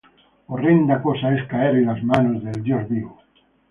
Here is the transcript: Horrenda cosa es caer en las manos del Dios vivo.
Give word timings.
Horrenda 0.47 0.99
cosa 1.03 1.31
es 1.35 1.47
caer 1.47 1.75
en 1.75 1.85
las 1.85 2.03
manos 2.03 2.43
del 2.43 2.63
Dios 2.63 2.89
vivo. 2.89 3.19